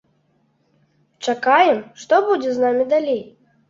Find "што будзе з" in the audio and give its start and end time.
2.05-2.69